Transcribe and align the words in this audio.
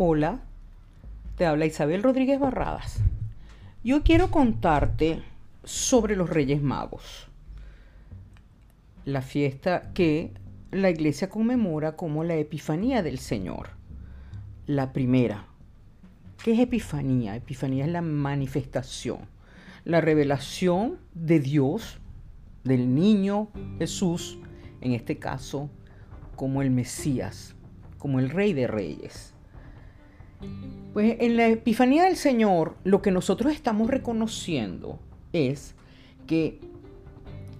Hola, 0.00 0.42
te 1.36 1.44
habla 1.44 1.66
Isabel 1.66 2.04
Rodríguez 2.04 2.38
Barradas. 2.38 3.00
Yo 3.82 4.04
quiero 4.04 4.30
contarte 4.30 5.24
sobre 5.64 6.14
los 6.14 6.30
Reyes 6.30 6.62
Magos, 6.62 7.26
la 9.04 9.22
fiesta 9.22 9.90
que 9.94 10.30
la 10.70 10.88
iglesia 10.90 11.28
conmemora 11.28 11.96
como 11.96 12.22
la 12.22 12.36
Epifanía 12.36 13.02
del 13.02 13.18
Señor. 13.18 13.70
La 14.66 14.92
primera. 14.92 15.46
¿Qué 16.44 16.52
es 16.52 16.60
Epifanía? 16.60 17.34
Epifanía 17.34 17.84
es 17.84 17.90
la 17.90 18.00
manifestación, 18.00 19.22
la 19.84 20.00
revelación 20.00 21.00
de 21.12 21.40
Dios, 21.40 21.98
del 22.62 22.94
niño 22.94 23.48
Jesús, 23.80 24.38
en 24.80 24.92
este 24.92 25.18
caso, 25.18 25.68
como 26.36 26.62
el 26.62 26.70
Mesías, 26.70 27.56
como 27.98 28.20
el 28.20 28.30
Rey 28.30 28.52
de 28.52 28.68
Reyes. 28.68 29.34
Pues 30.92 31.16
en 31.20 31.36
la 31.36 31.48
Epifanía 31.48 32.04
del 32.04 32.16
Señor 32.16 32.76
lo 32.84 33.02
que 33.02 33.10
nosotros 33.10 33.52
estamos 33.52 33.88
reconociendo 33.88 34.98
es 35.32 35.74
que 36.26 36.60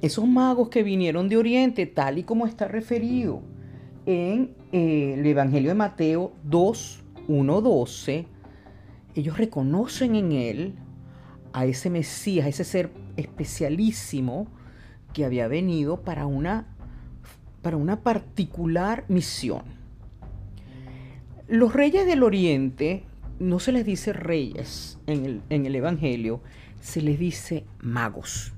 esos 0.00 0.26
magos 0.26 0.68
que 0.68 0.82
vinieron 0.82 1.28
de 1.28 1.36
Oriente, 1.36 1.86
tal 1.86 2.18
y 2.18 2.22
como 2.22 2.46
está 2.46 2.68
referido 2.68 3.42
en 4.06 4.54
eh, 4.72 5.14
el 5.18 5.26
Evangelio 5.26 5.70
de 5.70 5.74
Mateo 5.74 6.32
2, 6.44 7.02
1, 7.28 7.60
12, 7.60 8.26
ellos 9.14 9.38
reconocen 9.38 10.14
en 10.14 10.32
él 10.32 10.74
a 11.52 11.66
ese 11.66 11.90
Mesías, 11.90 12.46
a 12.46 12.48
ese 12.48 12.64
ser 12.64 12.90
especialísimo 13.16 14.46
que 15.12 15.24
había 15.24 15.48
venido 15.48 16.02
para 16.02 16.26
una, 16.26 16.66
para 17.62 17.76
una 17.76 18.02
particular 18.02 19.04
misión. 19.08 19.77
Los 21.48 21.72
reyes 21.72 22.06
del 22.06 22.22
oriente 22.24 23.04
no 23.38 23.58
se 23.58 23.72
les 23.72 23.86
dice 23.86 24.12
reyes 24.12 24.98
en 25.06 25.40
el, 25.48 25.74
Evangelio, 25.74 26.42
se 26.78 27.00
les 27.00 27.18
dice 27.18 27.64
magos. 27.80 28.52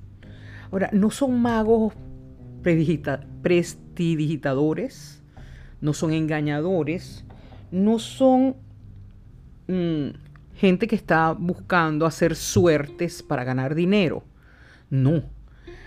Ahora, 0.71 0.89
no 0.91 1.09
son 1.09 1.41
magos 1.41 1.93
prestidigitadores, 2.61 5.23
no 5.79 5.93
son 5.93 6.11
engañadores, 6.11 7.23
no 7.71 7.97
son 7.97 8.57
mm, 9.69 10.07
gente 10.55 10.89
que 10.89 10.97
está 10.97 11.31
buscando 11.31 12.05
hacer 12.05 12.35
suertes 12.35 13.23
para 13.23 13.45
ganar 13.45 13.73
dinero. 13.73 14.25
No, 14.89 15.23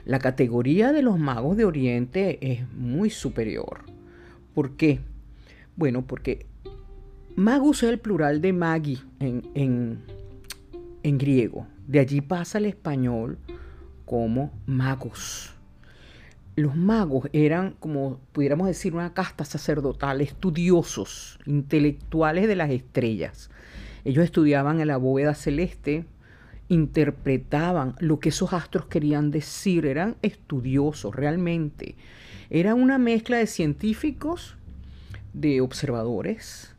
la 0.07 0.21
categoría 0.21 0.93
de 0.93 1.03
los 1.03 1.19
magos 1.19 1.59
de 1.59 1.67
Oriente 1.67 2.39
es 2.41 2.67
muy 2.73 3.11
superior. 3.11 3.85
¿Por 4.55 4.77
qué? 4.77 5.01
Bueno, 5.77 6.07
porque 6.07 6.47
Magus 7.37 7.83
es 7.83 7.91
el 7.91 7.99
plural 7.99 8.41
de 8.41 8.53
magi 8.53 9.03
en, 9.19 9.43
en, 11.03 11.19
griego. 11.19 11.67
De 11.89 11.99
allí 11.99 12.21
pasa 12.21 12.59
el 12.59 12.67
español 12.67 13.39
como 14.05 14.53
magos. 14.67 15.53
Los 16.55 16.77
magos 16.77 17.29
eran, 17.33 17.75
como 17.81 18.21
pudiéramos 18.31 18.69
decir, 18.69 18.95
una 18.95 19.15
casta 19.15 19.45
sacerdotal, 19.45 20.21
estudiosos, 20.21 21.41
intelectuales 21.45 22.47
de 22.47 22.55
las 22.55 22.71
estrellas. 22.71 23.51
Ellos 24.05 24.25
estudiaban 24.25 24.81
en 24.81 24.87
la 24.87 24.97
bóveda 24.97 25.35
celeste, 25.35 26.05
interpretaban 26.69 27.97
lo 27.99 28.21
que 28.21 28.29
esos 28.29 28.53
astros 28.53 28.87
querían 28.87 29.33
decir, 29.33 29.87
eran 29.87 30.15
estudiosos 30.23 31.17
realmente. 31.17 31.97
Era 32.49 32.77
una 32.77 32.99
mezcla 32.99 33.39
de 33.39 33.49
científicos, 33.49 34.57
de 35.33 35.61
observadores, 35.61 36.74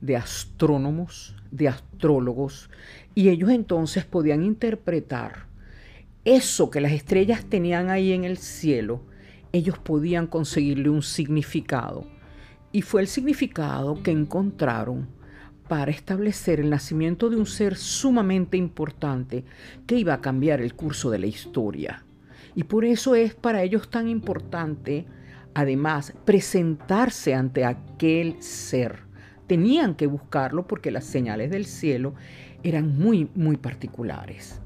de 0.00 0.16
astrónomos, 0.16 1.36
de 1.50 1.68
astrólogos, 1.68 2.70
y 3.14 3.28
ellos 3.28 3.50
entonces 3.50 4.04
podían 4.04 4.42
interpretar 4.42 5.50
eso 6.24 6.70
que 6.70 6.82
las 6.82 6.92
estrellas 6.92 7.46
tenían 7.46 7.88
ahí 7.88 8.12
en 8.12 8.24
el 8.24 8.36
cielo, 8.36 9.00
ellos 9.52 9.78
podían 9.78 10.26
conseguirle 10.26 10.90
un 10.90 11.02
significado. 11.02 12.06
Y 12.72 12.82
fue 12.82 13.00
el 13.00 13.08
significado 13.08 14.02
que 14.02 14.10
encontraron 14.10 15.08
para 15.66 15.90
establecer 15.90 16.60
el 16.60 16.68
nacimiento 16.68 17.30
de 17.30 17.36
un 17.36 17.46
ser 17.46 17.76
sumamente 17.76 18.56
importante 18.56 19.44
que 19.86 19.96
iba 19.96 20.14
a 20.14 20.20
cambiar 20.20 20.60
el 20.60 20.74
curso 20.74 21.10
de 21.10 21.18
la 21.18 21.26
historia. 21.26 22.04
Y 22.54 22.64
por 22.64 22.84
eso 22.84 23.14
es 23.14 23.34
para 23.34 23.62
ellos 23.62 23.88
tan 23.88 24.06
importante, 24.06 25.06
además, 25.54 26.12
presentarse 26.24 27.34
ante 27.34 27.64
aquel 27.64 28.42
ser 28.42 29.09
tenían 29.50 29.96
que 29.96 30.06
buscarlo 30.06 30.68
porque 30.68 30.92
las 30.92 31.02
señales 31.02 31.50
del 31.50 31.66
cielo 31.66 32.14
eran 32.62 32.96
muy, 32.96 33.28
muy 33.34 33.56
particulares. 33.56 34.60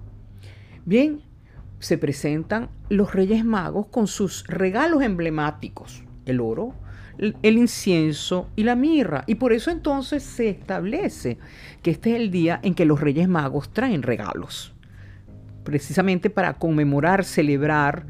Bien, 0.84 1.22
se 1.78 1.96
presentan 1.96 2.68
los 2.90 3.14
Reyes 3.14 3.46
Magos 3.46 3.86
con 3.86 4.06
sus 4.06 4.46
regalos 4.46 5.02
emblemáticos, 5.02 6.04
el 6.26 6.38
oro, 6.38 6.74
el 7.16 7.56
incienso 7.56 8.50
y 8.56 8.64
la 8.64 8.76
mirra. 8.76 9.24
Y 9.26 9.36
por 9.36 9.54
eso 9.54 9.70
entonces 9.70 10.22
se 10.22 10.50
establece 10.50 11.38
que 11.82 11.90
este 11.92 12.10
es 12.10 12.16
el 12.16 12.30
día 12.30 12.60
en 12.62 12.74
que 12.74 12.84
los 12.84 13.00
Reyes 13.00 13.26
Magos 13.26 13.72
traen 13.72 14.02
regalos, 14.02 14.74
precisamente 15.62 16.28
para 16.28 16.58
conmemorar, 16.58 17.24
celebrar, 17.24 18.06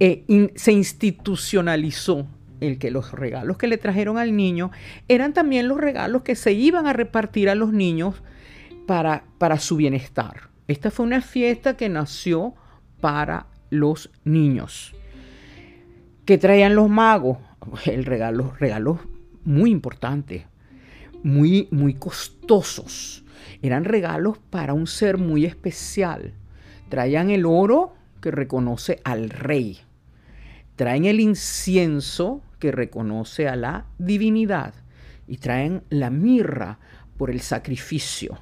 e 0.00 0.24
se 0.56 0.72
institucionalizó 0.72 2.26
el 2.62 2.78
que 2.78 2.90
los 2.90 3.12
regalos 3.12 3.58
que 3.58 3.66
le 3.66 3.78
trajeron 3.78 4.18
al 4.18 4.36
niño 4.36 4.70
eran 5.08 5.32
también 5.32 5.68
los 5.68 5.78
regalos 5.78 6.22
que 6.22 6.36
se 6.36 6.52
iban 6.52 6.86
a 6.86 6.92
repartir 6.92 7.48
a 7.48 7.54
los 7.54 7.72
niños 7.72 8.22
para, 8.86 9.24
para 9.38 9.58
su 9.58 9.76
bienestar. 9.76 10.50
Esta 10.68 10.90
fue 10.90 11.06
una 11.06 11.20
fiesta 11.20 11.76
que 11.76 11.88
nació 11.88 12.54
para 13.00 13.46
los 13.70 14.10
niños. 14.24 14.94
¿Qué 16.24 16.38
traían 16.38 16.74
los 16.74 16.88
magos? 16.88 17.38
El 17.84 18.04
regalo, 18.04 18.54
regalos 18.58 19.00
muy 19.44 19.70
importantes, 19.70 20.44
muy, 21.22 21.68
muy 21.70 21.94
costosos. 21.94 23.24
Eran 23.60 23.84
regalos 23.84 24.38
para 24.38 24.72
un 24.72 24.86
ser 24.86 25.18
muy 25.18 25.44
especial. 25.44 26.34
Traían 26.88 27.30
el 27.30 27.46
oro 27.46 27.94
que 28.20 28.30
reconoce 28.30 29.00
al 29.04 29.30
rey. 29.30 29.78
Traen 30.76 31.04
el 31.04 31.20
incienso 31.20 32.42
que 32.62 32.70
reconoce 32.70 33.48
a 33.48 33.56
la 33.56 33.86
divinidad 33.98 34.72
y 35.26 35.38
traen 35.38 35.82
la 35.90 36.10
mirra 36.10 36.78
por 37.16 37.28
el 37.28 37.40
sacrificio. 37.40 38.38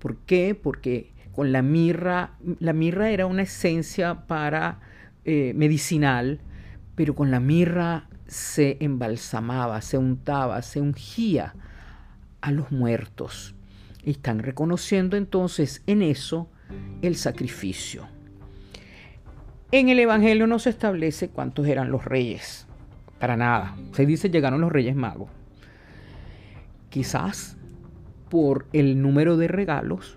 ¿Por 0.00 0.16
qué? 0.26 0.56
Porque 0.60 1.12
con 1.30 1.52
la 1.52 1.62
mirra, 1.62 2.32
la 2.58 2.72
mirra 2.72 3.10
era 3.10 3.26
una 3.26 3.42
esencia 3.42 4.26
para 4.26 4.80
eh, 5.24 5.52
medicinal, 5.54 6.40
pero 6.96 7.14
con 7.14 7.30
la 7.30 7.38
mirra 7.38 8.08
se 8.26 8.78
embalsamaba, 8.80 9.80
se 9.80 9.96
untaba, 9.96 10.60
se 10.62 10.80
ungía 10.80 11.54
a 12.40 12.50
los 12.50 12.72
muertos. 12.72 13.54
Y 14.02 14.10
están 14.10 14.40
reconociendo 14.40 15.16
entonces 15.16 15.84
en 15.86 16.02
eso 16.02 16.48
el 17.00 17.14
sacrificio. 17.14 18.08
En 19.70 19.88
el 19.88 20.00
Evangelio 20.00 20.48
no 20.48 20.58
se 20.58 20.70
establece 20.70 21.28
cuántos 21.28 21.68
eran 21.68 21.92
los 21.92 22.04
reyes. 22.04 22.66
Para 23.20 23.36
nada. 23.36 23.76
Se 23.92 24.06
dice 24.06 24.30
llegaron 24.30 24.60
los 24.60 24.72
Reyes 24.72 24.96
Magos. 24.96 25.28
Quizás 26.88 27.56
por 28.30 28.66
el 28.72 29.00
número 29.00 29.36
de 29.36 29.46
regalos 29.46 30.16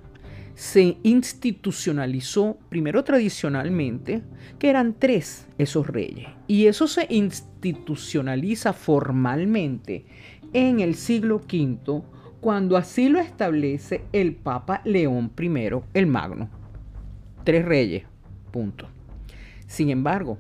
se 0.56 0.98
institucionalizó, 1.04 2.58
primero 2.70 3.04
tradicionalmente, 3.04 4.22
que 4.60 4.70
eran 4.70 4.94
tres 4.94 5.48
esos 5.58 5.88
reyes. 5.88 6.30
Y 6.48 6.68
eso 6.68 6.88
se 6.88 7.08
institucionaliza 7.10 8.72
formalmente 8.72 10.06
en 10.54 10.80
el 10.80 10.96
siglo 10.96 11.38
V, 11.38 12.04
cuando 12.40 12.78
así 12.78 13.10
lo 13.10 13.20
establece 13.20 14.04
el 14.14 14.36
Papa 14.36 14.82
León 14.86 15.32
I 15.40 15.50
el 15.94 16.08
Magno. 16.08 16.50
Tres 17.44 17.66
reyes, 17.66 18.04
punto. 18.52 18.88
Sin 19.66 19.90
embargo, 19.90 20.38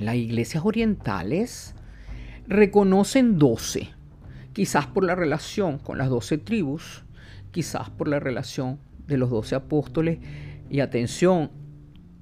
las 0.00 0.16
iglesias 0.16 0.64
orientales 0.64 1.74
reconocen 2.48 3.38
doce, 3.38 3.90
quizás 4.52 4.86
por 4.86 5.04
la 5.04 5.14
relación 5.14 5.78
con 5.78 5.98
las 5.98 6.08
doce 6.08 6.38
tribus, 6.38 7.04
quizás 7.52 7.90
por 7.90 8.08
la 8.08 8.18
relación 8.18 8.80
de 9.06 9.18
los 9.18 9.30
doce 9.30 9.54
apóstoles. 9.54 10.18
Y 10.70 10.80
atención, 10.80 11.50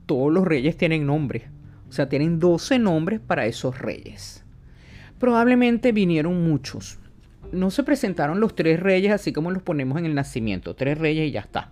todos 0.06 0.32
los 0.32 0.44
reyes 0.44 0.76
tienen 0.76 1.06
nombre, 1.06 1.48
o 1.88 1.92
sea, 1.92 2.08
tienen 2.08 2.40
doce 2.40 2.78
nombres 2.78 3.20
para 3.20 3.46
esos 3.46 3.78
reyes. 3.78 4.44
Probablemente 5.18 5.92
vinieron 5.92 6.42
muchos. 6.44 6.98
No 7.52 7.70
se 7.70 7.84
presentaron 7.84 8.40
los 8.40 8.54
tres 8.54 8.80
reyes 8.80 9.12
así 9.12 9.32
como 9.32 9.50
los 9.50 9.62
ponemos 9.62 9.98
en 9.98 10.06
el 10.06 10.14
nacimiento, 10.14 10.74
tres 10.74 10.98
reyes 10.98 11.28
y 11.28 11.30
ya 11.30 11.40
está. 11.40 11.70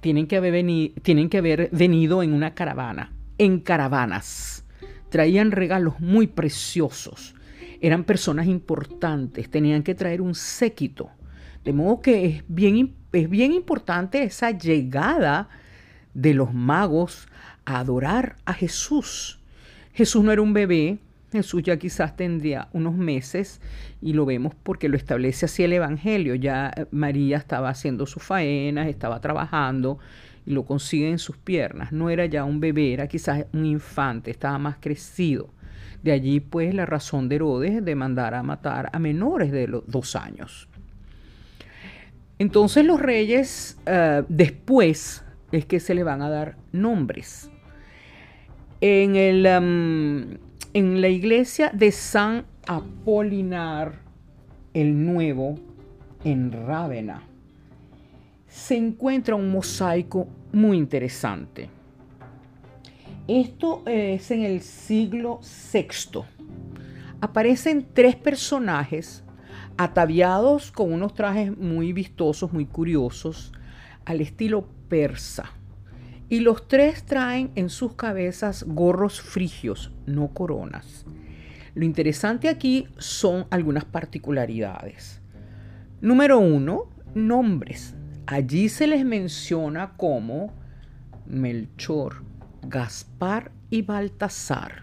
Tienen 0.00 0.26
que 0.26 0.36
haber 0.36 1.70
venido 1.72 2.22
en 2.22 2.32
una 2.32 2.54
caravana, 2.54 3.12
en 3.36 3.60
caravanas 3.60 4.64
traían 5.10 5.50
regalos 5.50 6.00
muy 6.00 6.26
preciosos. 6.26 7.34
eran 7.80 8.02
personas 8.02 8.48
importantes, 8.48 9.48
tenían 9.48 9.84
que 9.84 9.94
traer 9.94 10.20
un 10.20 10.34
séquito. 10.34 11.10
De 11.64 11.72
modo 11.72 12.00
que 12.00 12.26
es 12.26 12.44
bien, 12.48 12.96
es 13.12 13.30
bien 13.30 13.52
importante 13.52 14.24
esa 14.24 14.50
llegada 14.50 15.48
de 16.12 16.34
los 16.34 16.52
magos 16.52 17.28
a 17.64 17.78
adorar 17.78 18.34
a 18.46 18.52
Jesús. 18.52 19.38
Jesús 19.92 20.24
no 20.24 20.32
era 20.32 20.42
un 20.42 20.54
bebé, 20.54 20.98
Jesús 21.30 21.62
ya 21.62 21.76
quizás 21.76 22.16
tendría 22.16 22.68
unos 22.72 22.96
meses 22.96 23.60
y 24.00 24.14
lo 24.14 24.24
vemos 24.24 24.54
porque 24.62 24.88
lo 24.88 24.96
establece 24.96 25.46
así 25.46 25.62
el 25.62 25.72
Evangelio. 25.72 26.34
Ya 26.34 26.72
eh, 26.74 26.86
María 26.90 27.36
estaba 27.36 27.68
haciendo 27.68 28.06
sus 28.06 28.22
faenas, 28.22 28.88
estaba 28.88 29.20
trabajando 29.20 29.98
y 30.48 30.52
lo 30.52 30.64
consigue 30.64 31.10
en 31.10 31.18
sus 31.18 31.36
piernas. 31.36 31.92
No 31.92 32.08
era 32.08 32.24
ya 32.24 32.44
un 32.44 32.58
bebé, 32.58 32.94
era 32.94 33.06
quizás 33.06 33.44
un 33.52 33.66
infante, 33.66 34.30
estaba 34.30 34.58
más 34.58 34.78
crecido. 34.80 35.50
De 36.02 36.10
allí 36.10 36.40
pues 36.40 36.74
la 36.74 36.86
razón 36.86 37.28
de 37.28 37.36
Herodes 37.36 37.84
de 37.84 37.94
mandar 37.94 38.32
a 38.34 38.42
matar 38.42 38.88
a 38.90 38.98
menores 38.98 39.52
de 39.52 39.68
los 39.68 39.86
dos 39.86 40.16
años. 40.16 40.66
Entonces 42.38 42.86
los 42.86 42.98
reyes 42.98 43.78
eh, 43.84 44.22
después 44.30 45.22
es 45.52 45.66
que 45.66 45.80
se 45.80 45.94
le 45.94 46.02
van 46.02 46.22
a 46.22 46.30
dar 46.30 46.56
nombres. 46.72 47.50
En, 48.80 49.16
el, 49.16 49.44
en 49.44 51.00
la 51.02 51.08
iglesia 51.08 51.70
de 51.74 51.92
San 51.92 52.46
Apolinar 52.66 54.00
el 54.72 55.04
Nuevo, 55.04 55.56
en 56.24 56.52
Rávena, 56.52 57.22
se 58.48 58.76
encuentra 58.76 59.34
un 59.34 59.50
mosaico 59.50 60.26
muy 60.52 60.78
interesante. 60.78 61.68
Esto 63.26 63.82
es 63.86 64.30
en 64.30 64.42
el 64.42 64.62
siglo 64.62 65.40
VI. 65.72 66.22
Aparecen 67.20 67.86
tres 67.92 68.16
personajes 68.16 69.22
ataviados 69.76 70.72
con 70.72 70.92
unos 70.92 71.14
trajes 71.14 71.56
muy 71.56 71.92
vistosos, 71.92 72.52
muy 72.52 72.64
curiosos, 72.64 73.52
al 74.06 74.20
estilo 74.20 74.66
persa. 74.88 75.52
Y 76.30 76.40
los 76.40 76.68
tres 76.68 77.04
traen 77.04 77.50
en 77.54 77.68
sus 77.68 77.94
cabezas 77.94 78.64
gorros 78.64 79.20
frigios, 79.20 79.92
no 80.06 80.28
coronas. 80.28 81.04
Lo 81.74 81.84
interesante 81.84 82.48
aquí 82.48 82.88
son 82.96 83.46
algunas 83.50 83.84
particularidades. 83.84 85.20
Número 86.00 86.38
uno, 86.38 86.90
nombres. 87.14 87.94
Allí 88.30 88.68
se 88.68 88.86
les 88.86 89.06
menciona 89.06 89.94
como 89.96 90.52
Melchor, 91.24 92.16
Gaspar 92.60 93.50
y 93.70 93.80
Baltasar. 93.80 94.82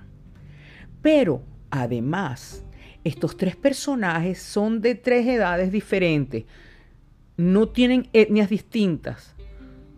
Pero 1.03 1.43
además, 1.69 2.65
estos 3.03 3.37
tres 3.37 3.55
personajes 3.55 4.41
son 4.41 4.81
de 4.81 4.95
tres 4.95 5.27
edades 5.27 5.71
diferentes. 5.71 6.45
No 7.37 7.69
tienen 7.69 8.09
etnias 8.13 8.49
distintas. 8.49 9.35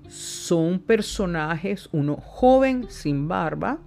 Son 0.10 0.80
personajes, 0.80 1.88
uno 1.94 2.18
joven 2.18 2.88
sin 2.90 3.30
barba, 3.30 3.80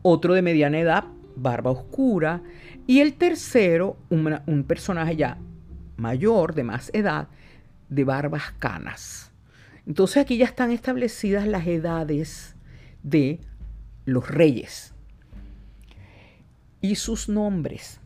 otro 0.00 0.32
de 0.32 0.40
mediana 0.40 0.80
edad, 0.80 1.04
barba 1.36 1.72
oscura, 1.72 2.40
y 2.86 3.00
el 3.00 3.18
tercero, 3.18 3.98
un 4.08 4.64
personaje 4.66 5.14
ya 5.14 5.36
mayor, 5.98 6.54
de 6.54 6.64
más 6.64 6.90
edad, 6.94 7.28
de 7.88 8.04
barbas 8.04 8.52
canas. 8.58 9.32
Entonces 9.86 10.18
aquí 10.18 10.36
ya 10.36 10.44
están 10.44 10.70
establecidas 10.70 11.46
las 11.46 11.66
edades 11.66 12.54
de 13.02 13.40
los 14.04 14.28
reyes 14.28 14.92
y 16.80 16.94
sus 16.96 17.28
nombres. 17.28 18.00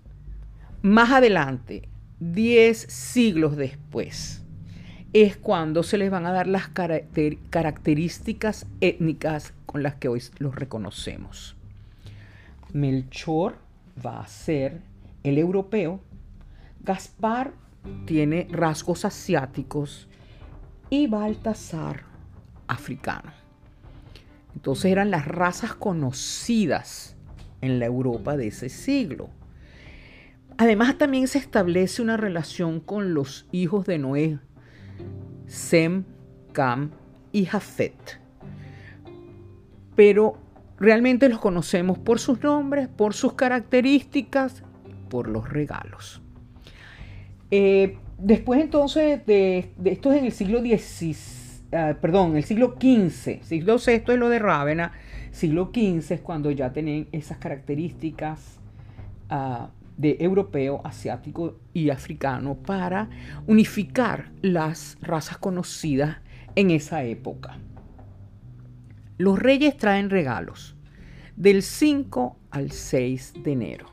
Más 0.82 1.11
adelante, 1.11 1.88
diez 2.20 2.79
siglos 2.88 3.56
después, 3.56 4.43
es 5.12 5.37
cuando 5.37 5.82
se 5.82 5.99
les 5.99 6.11
van 6.11 6.26
a 6.26 6.32
dar 6.32 6.46
las 6.46 6.69
características 6.69 8.67
étnicas 8.81 9.52
con 9.67 9.82
las 9.82 9.96
que 9.96 10.08
hoy 10.08 10.23
los 10.38 10.55
reconocemos. 10.55 11.56
Melchor 12.73 13.58
va 14.05 14.20
a 14.20 14.26
ser 14.26 14.81
el 15.23 15.37
europeo, 15.38 16.00
Gaspar 16.81 17.52
tiene 18.06 18.49
rasgos 18.50 19.05
asiáticos 19.05 20.08
y 20.90 21.06
Baltasar 21.06 22.05
africano. 22.67 23.32
Entonces 24.55 24.93
eran 24.93 25.11
las 25.11 25.26
razas 25.26 25.75
conocidas 25.75 27.17
en 27.61 27.79
la 27.79 27.87
Europa 27.87 28.37
de 28.37 28.49
ese 28.49 28.69
siglo. 28.69 29.31
Además 30.58 30.99
también 30.99 31.29
se 31.29 31.38
establece 31.38 32.02
una 32.02 32.17
relación 32.17 32.81
con 32.81 33.14
los 33.14 33.46
hijos 33.52 33.87
de 33.87 33.99
Noé, 33.99 34.38
Sem, 35.46 36.05
Cam 36.52 36.90
y 37.32 37.46
Jafet. 37.46 38.20
Pero 39.96 40.38
realmente 40.78 41.28
los 41.28 41.40
conocemos 41.40 41.99
por 41.99 42.19
sus 42.19 42.43
nombres, 42.43 42.88
por 42.88 43.14
sus 43.14 43.32
características, 43.35 44.62
por 45.08 45.28
los 45.28 45.49
regalos. 45.49 46.22
Eh, 47.54 47.99
después 48.16 48.62
entonces 48.62 49.26
de, 49.26 49.75
esto 49.84 50.10
es 50.10 50.19
en 50.19 50.25
el 50.25 50.32
siglo 50.32 50.60
XVI, 50.60 51.16
ah, 51.72 51.94
perdón, 52.00 52.34
el 52.34 52.44
siglo 52.44 52.78
XV, 52.81 53.43
siglo 53.43 53.76
VI 53.76 53.93
es 53.93 54.19
lo 54.19 54.31
de 54.31 54.38
Rávena, 54.38 54.93
siglo 55.32 55.70
XV 55.70 56.14
es 56.14 56.20
cuando 56.22 56.50
ya 56.50 56.72
tienen 56.72 57.08
esas 57.12 57.37
características 57.37 58.58
ah, 59.28 59.69
de 59.99 60.16
europeo, 60.20 60.81
asiático 60.82 61.58
y 61.75 61.90
africano 61.90 62.54
para 62.54 63.10
unificar 63.46 64.32
las 64.40 64.96
razas 65.02 65.37
conocidas 65.37 66.22
en 66.54 66.70
esa 66.70 67.04
época. 67.04 67.58
Los 69.19 69.38
reyes 69.38 69.76
traen 69.76 70.08
regalos 70.08 70.75
del 71.37 71.62
5 71.62 72.38
al 72.50 72.70
6 72.70 73.34
de 73.44 73.52
enero. 73.52 73.92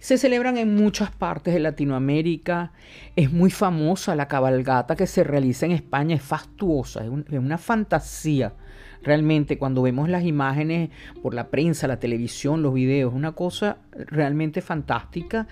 Se 0.00 0.16
celebran 0.16 0.56
en 0.56 0.74
muchas 0.74 1.10
partes 1.10 1.52
de 1.52 1.60
Latinoamérica. 1.60 2.72
Es 3.16 3.30
muy 3.30 3.50
famosa 3.50 4.16
la 4.16 4.28
cabalgata 4.28 4.96
que 4.96 5.06
se 5.06 5.24
realiza 5.24 5.66
en 5.66 5.72
España. 5.72 6.16
Es 6.16 6.22
fastuosa, 6.22 7.04
es, 7.04 7.10
una 7.10 7.58
fantasía. 7.58 8.54
Realmente 9.02 9.58
cuando 9.58 9.82
vemos 9.82 10.08
las 10.08 10.24
imágenes 10.24 10.88
por 11.22 11.34
la 11.34 11.48
prensa, 11.48 11.86
la 11.86 11.98
televisión, 11.98 12.62
los 12.62 12.72
videos, 12.72 13.12
una 13.12 13.32
cosa 13.32 13.76
realmente 13.92 14.62
fantástica, 14.62 15.46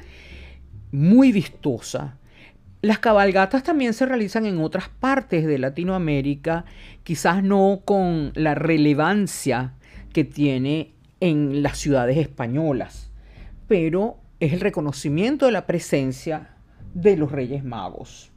muy 0.93 1.31
vistosa. 1.31 2.17
Las 2.81 3.00
cabalgatas 3.00 3.62
también 3.62 3.93
se 3.93 4.07
realizan 4.07 4.47
en 4.47 4.61
otras 4.61 4.88
partes 4.88 5.47
de 5.47 5.59
Latinoamérica, 5.59 6.64
quizás 7.02 7.43
no 7.43 7.83
con 7.85 8.33
la 8.35 8.55
relevancia 8.55 9.75
que 10.14 10.25
tiene 10.25 10.95
en 11.21 11.62
las 11.62 11.76
ciudades 11.76 12.17
españolas, 12.17 13.11
pero 13.67 14.21
es 14.40 14.52
el 14.52 14.61
reconocimiento 14.61 15.47
de 15.47 15.52
la 15.52 15.66
presencia 15.66 16.50
de 16.95 17.16
los 17.16 17.33
Reyes 17.33 17.64
Magos. 17.64 18.30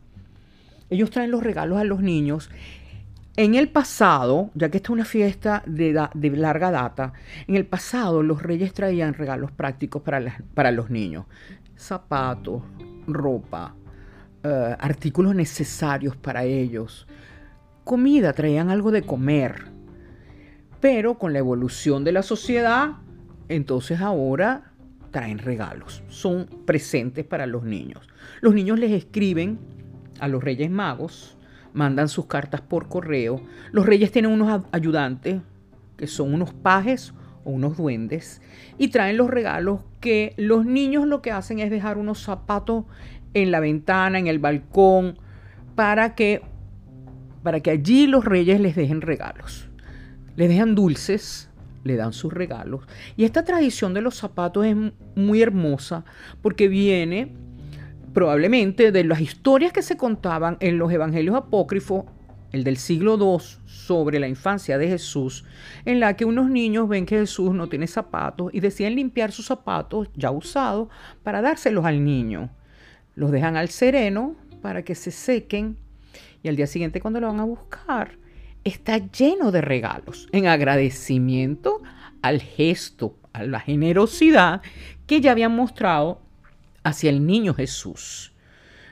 Ellos 0.89 1.09
traen 1.09 1.31
los 1.31 1.43
regalos 1.43 1.79
a 1.79 1.83
los 1.83 2.01
niños. 2.01 2.49
En 3.37 3.55
el 3.55 3.69
pasado, 3.69 4.51
ya 4.55 4.69
que 4.69 4.77
esta 4.77 4.87
es 4.87 4.91
una 4.91 5.05
fiesta 5.05 5.63
de, 5.65 5.93
larga 6.35 6.69
data, 6.71 7.13
en 7.47 7.55
el 7.55 7.65
pasado 7.65 8.23
los 8.23 8.43
reyes 8.43 8.73
traían 8.73 9.13
regalos 9.13 9.51
prácticos 9.51 10.01
para, 10.01 10.43
para 10.53 10.71
los 10.71 10.89
niños. 10.89 11.25
Zapatos, 11.77 12.61
ropa, 13.07 13.73
eh, 14.43 14.75
artículos 14.79 15.33
necesarios 15.33 16.15
para 16.17 16.43
ellos. 16.43 17.07
Comida, 17.85 18.33
traían 18.33 18.69
algo 18.69 18.91
de 18.91 19.03
comer. 19.03 19.71
Pero 20.81 21.17
con 21.17 21.31
la 21.31 21.39
evolución 21.39 22.03
de 22.03 22.11
la 22.11 22.23
sociedad, 22.23 22.97
entonces 23.47 24.01
ahora 24.01 24.70
traen 25.11 25.37
regalos, 25.37 26.03
son 26.07 26.47
presentes 26.65 27.25
para 27.25 27.45
los 27.45 27.63
niños. 27.63 28.07
Los 28.39 28.55
niños 28.55 28.79
les 28.79 28.91
escriben 28.91 29.59
a 30.19 30.27
los 30.27 30.43
Reyes 30.43 30.71
Magos, 30.71 31.37
mandan 31.73 32.09
sus 32.09 32.25
cartas 32.25 32.61
por 32.61 32.87
correo. 32.87 33.41
Los 33.71 33.85
reyes 33.85 34.11
tienen 34.11 34.31
unos 34.31 34.63
ayudantes, 34.71 35.41
que 35.97 36.07
son 36.07 36.33
unos 36.33 36.53
pajes 36.53 37.13
o 37.43 37.51
unos 37.51 37.77
duendes, 37.77 38.41
y 38.77 38.89
traen 38.89 39.17
los 39.17 39.29
regalos 39.29 39.81
que 39.99 40.33
los 40.37 40.65
niños 40.65 41.05
lo 41.05 41.21
que 41.21 41.31
hacen 41.31 41.59
es 41.59 41.69
dejar 41.69 41.97
unos 41.97 42.21
zapatos 42.21 42.85
en 43.33 43.51
la 43.51 43.59
ventana, 43.59 44.19
en 44.19 44.27
el 44.27 44.39
balcón, 44.39 45.17
para 45.75 46.15
que, 46.15 46.41
para 47.43 47.59
que 47.59 47.71
allí 47.71 48.07
los 48.07 48.25
reyes 48.25 48.59
les 48.59 48.75
dejen 48.75 49.01
regalos. 49.01 49.69
Les 50.35 50.49
dejan 50.49 50.75
dulces, 50.75 51.49
le 51.83 51.95
dan 51.95 52.13
sus 52.13 52.33
regalos. 52.33 52.85
Y 53.17 53.23
esta 53.23 53.43
tradición 53.43 53.93
de 53.93 54.01
los 54.01 54.15
zapatos 54.15 54.65
es 54.65 54.75
muy 55.15 55.41
hermosa 55.41 56.05
porque 56.41 56.67
viene 56.67 57.33
probablemente 58.13 58.91
de 58.91 59.03
las 59.03 59.21
historias 59.21 59.71
que 59.71 59.81
se 59.81 59.97
contaban 59.97 60.57
en 60.59 60.77
los 60.77 60.91
evangelios 60.91 61.35
apócrifos 61.35 62.05
el 62.51 62.63
del 62.63 62.77
siglo 62.77 63.17
II, 63.17 63.43
sobre 63.65 64.19
la 64.19 64.27
infancia 64.27 64.77
de 64.77 64.87
Jesús, 64.87 65.45
en 65.85 65.99
la 65.99 66.15
que 66.15 66.25
unos 66.25 66.49
niños 66.49 66.89
ven 66.89 67.05
que 67.05 67.17
Jesús 67.17 67.53
no 67.53 67.69
tiene 67.69 67.87
zapatos 67.87 68.53
y 68.53 68.59
deciden 68.59 68.95
limpiar 68.95 69.31
sus 69.31 69.45
zapatos 69.45 70.09
ya 70.15 70.31
usados 70.31 70.89
para 71.23 71.41
dárselos 71.41 71.85
al 71.85 72.03
niño. 72.03 72.49
Los 73.15 73.31
dejan 73.31 73.55
al 73.55 73.69
sereno 73.69 74.35
para 74.61 74.83
que 74.83 74.95
se 74.95 75.11
sequen 75.11 75.77
y 76.43 76.49
al 76.49 76.55
día 76.55 76.67
siguiente 76.67 76.99
cuando 76.99 77.19
lo 77.19 77.27
van 77.27 77.39
a 77.39 77.45
buscar 77.45 78.17
está 78.63 78.97
lleno 78.97 79.51
de 79.51 79.61
regalos 79.61 80.27
en 80.31 80.47
agradecimiento 80.47 81.81
al 82.21 82.41
gesto, 82.41 83.17
a 83.33 83.43
la 83.43 83.59
generosidad 83.59 84.61
que 85.07 85.21
ya 85.21 85.31
habían 85.31 85.55
mostrado 85.55 86.21
hacia 86.83 87.09
el 87.09 87.25
niño 87.25 87.53
Jesús. 87.53 88.31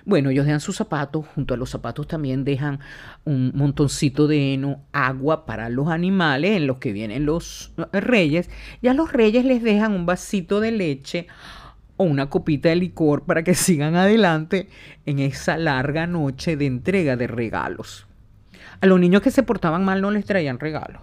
Bueno, 0.05 0.31
ellos 0.31 0.45
dejan 0.45 0.59
sus 0.59 0.75
zapatos, 0.75 1.27
junto 1.35 1.53
a 1.53 1.57
los 1.57 1.69
zapatos 1.69 2.07
también 2.07 2.43
dejan 2.43 2.79
un 3.25 3.51
montoncito 3.53 4.27
de 4.27 4.53
heno, 4.53 4.81
agua 4.91 5.45
para 5.45 5.69
los 5.69 5.89
animales 5.89 6.57
en 6.57 6.65
los 6.65 6.79
que 6.79 6.93
vienen 6.93 7.25
los 7.25 7.73
eh, 7.77 7.99
reyes, 7.99 8.49
y 8.81 8.87
a 8.87 8.95
los 8.95 9.11
reyes 9.11 9.45
les 9.45 9.61
dejan 9.61 9.93
un 9.93 10.07
vasito 10.07 10.61
de 10.61 10.71
leche 10.71 11.27
o 11.97 12.05
una 12.05 12.29
copita 12.29 12.69
de 12.69 12.77
licor 12.77 13.25
para 13.25 13.43
que 13.43 13.53
sigan 13.53 13.95
adelante 13.95 14.67
en 15.05 15.19
esa 15.19 15.57
larga 15.57 16.07
noche 16.07 16.57
de 16.57 16.65
entrega 16.65 17.15
de 17.15 17.27
regalos. 17.27 18.08
A 18.81 18.85
los 18.85 18.99
niños 18.99 19.21
que 19.21 19.31
se 19.31 19.43
portaban 19.43 19.83
mal 19.83 20.01
no 20.01 20.11
les 20.11 20.25
traían 20.25 20.59
regalos, 20.59 21.01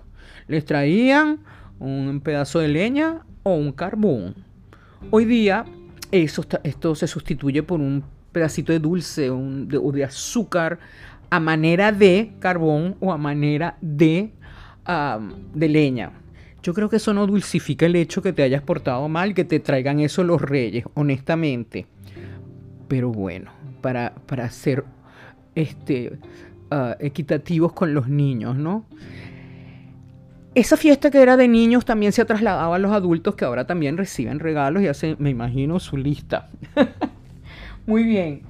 les 0.49 0.65
traían 0.65 1.41
un 1.79 2.21
pedazo 2.21 2.61
de 2.61 2.69
leña 2.69 3.21
o 3.43 3.55
un 3.55 3.73
carbón. 3.73 4.35
Hoy 5.11 5.25
día 5.25 5.65
eso, 6.11 6.45
esto 6.63 6.95
se 6.95 7.07
sustituye 7.07 7.63
por 7.63 7.81
un 7.81 8.05
pedacito 8.33 8.73
de 8.73 8.79
dulce 8.79 9.31
o 9.31 9.41
de, 9.93 10.05
azúcar 10.05 10.79
a 11.31 11.41
manera 11.41 11.93
de 11.93 12.33
carbón 12.39 12.97
o 13.01 13.13
a 13.13 13.19
manera 13.19 13.77
de, 13.81 14.31
de 15.55 15.69
leña. 15.69 16.13
Yo 16.63 16.75
creo 16.75 16.89
que 16.89 16.97
eso 16.97 17.15
no 17.15 17.27
dulcifica 17.27 17.87
el 17.87 17.97
hecho 17.97 18.23
que 18.23 18.33
te 18.33 18.43
hayas 18.43 18.63
portado 18.63 19.09
mal, 19.09 19.35
que 19.35 19.45
te 19.45 19.61
traigan 19.61 20.01
eso 20.01 20.25
los 20.25 20.43
reyes, 20.43 20.85
honestamente. 20.95 21.87
Pero 22.89 23.11
bueno, 23.11 23.53
para, 23.81 24.15
para 24.27 24.51
ser 24.51 24.85
este, 25.55 26.19
ah, 26.71 26.97
equitativos 27.01 27.73
con 27.73 27.95
los 27.95 28.09
niños, 28.09 28.57
¿no? 28.57 28.85
Esa 30.55 30.77
fiesta 30.77 31.11
que 31.11 31.21
era 31.21 31.37
de 31.37 31.49
niños 31.49 31.85
también 31.85 32.13
se 32.13 32.23
ha 32.23 32.25
trasladado 32.25 32.73
a 32.73 32.79
los 32.79 32.93
adultos 32.93 33.35
que 33.35 33.45
ahora 33.45 33.67
también 33.67 33.99
reciben 33.99 34.39
regalos 34.39 34.83
y 34.83 34.89
hacen, 34.89 35.17
me 35.19 35.29
imagino, 35.31 35.79
su 35.81 35.97
lista. 35.99 36.49
Muy 37.87 38.05
bien. 38.05 38.43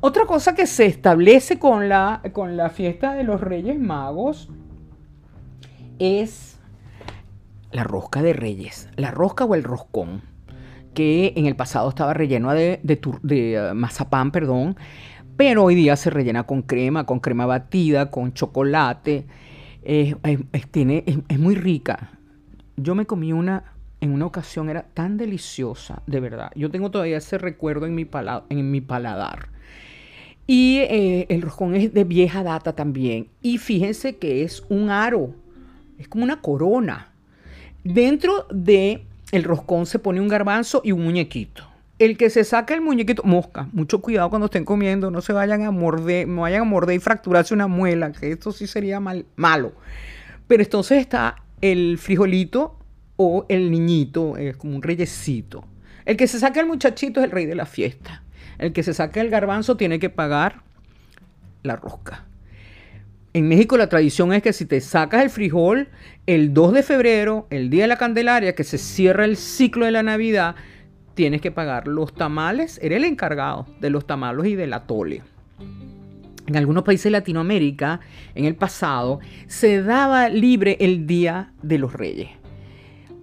Otra 0.00 0.26
cosa 0.26 0.54
que 0.54 0.66
se 0.66 0.86
establece 0.86 1.58
con 1.58 1.88
la, 1.88 2.20
con 2.32 2.56
la 2.56 2.68
fiesta 2.68 3.14
de 3.14 3.24
los 3.24 3.40
Reyes 3.40 3.78
Magos 3.78 4.50
es 5.98 6.58
la 7.72 7.84
rosca 7.84 8.22
de 8.22 8.32
reyes, 8.32 8.88
la 8.96 9.10
rosca 9.10 9.44
o 9.44 9.54
el 9.54 9.62
roscón, 9.62 10.22
que 10.94 11.32
en 11.36 11.46
el 11.46 11.56
pasado 11.56 11.88
estaba 11.88 12.14
relleno 12.14 12.52
de, 12.52 12.80
de, 12.82 13.70
uh, 13.70 13.74
mazapán, 13.74 14.30
perdón, 14.30 14.76
pero 15.36 15.64
hoy 15.64 15.74
día 15.74 15.96
se 15.96 16.10
rellena 16.10 16.44
con 16.44 16.62
crema, 16.62 17.04
con 17.04 17.20
crema 17.20 17.46
batida, 17.46 18.10
con 18.10 18.32
chocolate. 18.32 19.26
tiene, 20.70 21.04
es 21.28 21.38
muy 21.38 21.54
rica. 21.54 22.10
Yo 22.76 22.94
me 22.94 23.06
comí 23.06 23.32
una 23.32 23.76
en 24.00 24.12
una 24.12 24.26
ocasión 24.26 24.68
era 24.68 24.82
tan 24.82 25.16
deliciosa, 25.16 26.02
de 26.06 26.20
verdad. 26.20 26.50
Yo 26.54 26.70
tengo 26.70 26.90
todavía 26.90 27.18
ese 27.18 27.38
recuerdo 27.38 27.86
en 27.86 27.94
mi, 27.94 28.06
en 28.50 28.70
mi 28.70 28.80
paladar. 28.80 29.48
Y 30.46 30.78
eh, 30.78 31.26
el 31.28 31.42
roscón 31.42 31.74
es 31.74 31.92
de 31.92 32.04
vieja 32.04 32.42
data 32.42 32.74
también. 32.74 33.28
Y 33.42 33.58
fíjense 33.58 34.16
que 34.16 34.42
es 34.42 34.64
un 34.68 34.90
aro, 34.90 35.34
es 35.98 36.08
como 36.08 36.24
una 36.24 36.40
corona. 36.40 37.12
Dentro 37.84 38.46
de 38.50 39.04
el 39.32 39.44
roscón 39.44 39.86
se 39.86 39.98
pone 39.98 40.20
un 40.20 40.28
garbanzo 40.28 40.82
y 40.84 40.92
un 40.92 41.02
muñequito. 41.02 41.64
El 41.98 42.18
que 42.18 42.28
se 42.28 42.44
saca 42.44 42.74
el 42.74 42.82
muñequito, 42.82 43.22
mosca, 43.24 43.68
mucho 43.72 44.02
cuidado 44.02 44.28
cuando 44.28 44.46
estén 44.46 44.66
comiendo, 44.66 45.10
no 45.10 45.22
se 45.22 45.32
vayan 45.32 45.62
a 45.62 45.70
morder, 45.70 46.28
no 46.28 46.42
vayan 46.42 46.62
a 46.62 46.64
morder 46.64 46.96
y 46.96 47.00
fracturarse 47.00 47.54
una 47.54 47.68
muela, 47.68 48.12
que 48.12 48.32
esto 48.32 48.52
sí 48.52 48.66
sería 48.66 49.00
mal, 49.00 49.24
malo. 49.34 49.72
Pero 50.46 50.62
entonces 50.62 50.98
está 50.98 51.36
el 51.62 51.96
frijolito 51.98 52.78
o 53.16 53.46
el 53.48 53.70
niñito 53.70 54.36
es 54.36 54.56
como 54.58 54.76
un 54.76 54.82
reyesito. 54.82 55.64
El 56.04 56.18
que 56.18 56.26
se 56.26 56.38
saca 56.38 56.60
el 56.60 56.66
muchachito 56.66 57.20
es 57.20 57.24
el 57.24 57.30
rey 57.30 57.46
de 57.46 57.54
la 57.54 57.64
fiesta. 57.64 58.22
El 58.58 58.74
que 58.74 58.82
se 58.82 58.92
saca 58.92 59.22
el 59.22 59.30
garbanzo 59.30 59.78
tiene 59.78 59.98
que 59.98 60.10
pagar 60.10 60.62
la 61.62 61.76
rosca. 61.76 62.26
En 63.32 63.48
México 63.48 63.76
la 63.76 63.88
tradición 63.88 64.32
es 64.32 64.42
que 64.42 64.52
si 64.52 64.66
te 64.66 64.80
sacas 64.80 65.22
el 65.22 65.30
frijol 65.30 65.88
el 66.26 66.54
2 66.54 66.72
de 66.74 66.82
febrero, 66.82 67.46
el 67.50 67.70
día 67.70 67.82
de 67.82 67.88
la 67.88 67.96
Candelaria, 67.96 68.54
que 68.54 68.64
se 68.64 68.78
cierra 68.78 69.24
el 69.24 69.36
ciclo 69.36 69.84
de 69.84 69.90
la 69.90 70.02
Navidad, 70.02 70.56
tienes 71.16 71.40
que 71.40 71.50
pagar 71.50 71.88
los 71.88 72.14
tamales. 72.14 72.78
Eres 72.80 72.98
el 72.98 73.04
encargado 73.04 73.66
de 73.80 73.90
los 73.90 74.06
tamales 74.06 74.46
y 74.46 74.54
del 74.54 74.72
atole. 74.72 75.22
En 76.46 76.56
algunos 76.56 76.84
países 76.84 77.04
de 77.04 77.10
Latinoamérica, 77.10 77.98
en 78.36 78.44
el 78.44 78.54
pasado, 78.54 79.18
se 79.48 79.82
daba 79.82 80.28
libre 80.28 80.76
el 80.78 81.08
Día 81.08 81.52
de 81.62 81.78
los 81.78 81.92
Reyes 81.92 82.28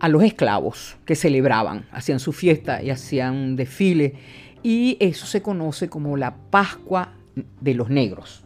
a 0.04 0.10
los 0.10 0.22
esclavos 0.24 0.98
que 1.06 1.16
celebraban, 1.16 1.86
hacían 1.94 2.20
su 2.20 2.34
fiesta 2.34 2.84
y 2.84 2.90
hacían 2.90 3.36
un 3.36 3.56
desfile. 3.56 4.16
Y 4.62 4.98
eso 5.00 5.26
se 5.26 5.42
conoce 5.42 5.88
como 5.88 6.18
la 6.18 6.36
Pascua 6.36 7.14
de 7.62 7.74
los 7.74 7.90
Negros. 7.90 8.44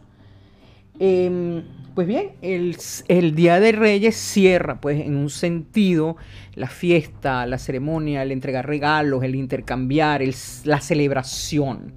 Em, 1.00 1.64
pues 1.98 2.06
bien, 2.06 2.30
el, 2.42 3.34
Día 3.34 3.58
de 3.58 3.72
Reyes 3.72 4.14
cierra, 4.14 4.80
pues 4.80 5.04
en 5.04 5.16
un 5.16 5.30
sentido, 5.30 6.16
la 6.54 6.68
fiesta, 6.68 7.44
la 7.44 7.58
ceremonia, 7.58 8.22
el 8.22 8.30
entregar 8.30 8.68
regalos, 8.68 9.24
el 9.24 9.34
intercambiar, 9.34 10.22
la 10.62 10.80
celebración. 10.80 11.92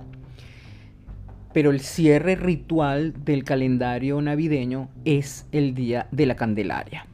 Pero 1.53 1.69
el 1.69 1.81
cierre 1.81 2.35
ritual 2.35 3.13
del 3.23 3.43
calendario 3.43 4.19
navideño 4.23 4.89
es 5.05 5.45
el 5.51 5.75
Día 5.75 6.07
de 6.09 6.25
la 6.25 6.35
Candelaria. 6.35 7.05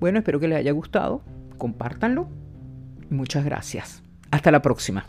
Bueno, 0.00 0.18
espero 0.18 0.40
que 0.40 0.48
les 0.48 0.58
haya 0.58 0.72
gustado. 0.72 1.22
Compártanlo. 1.58 2.28
muchas 3.08 3.44
gracias. 3.44 4.02
Hasta 4.32 4.50
la 4.50 4.62
próxima. 4.62 5.06